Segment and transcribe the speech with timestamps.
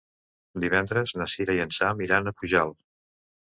[0.63, 2.83] Divendres na Cira i en Sam iran a Pujalt.